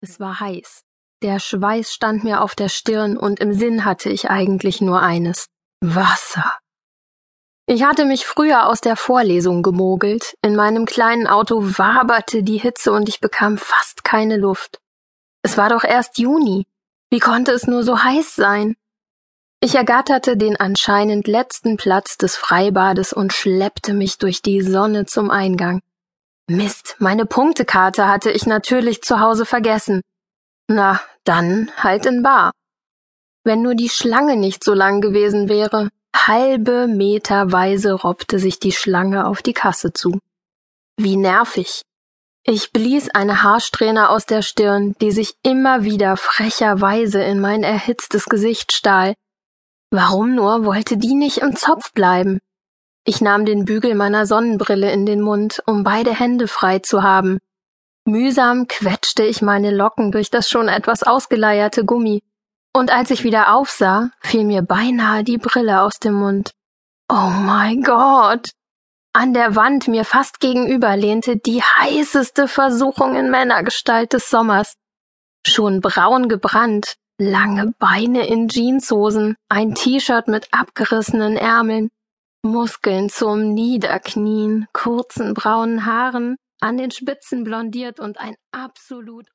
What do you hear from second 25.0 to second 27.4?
zum Eingang. Mist, meine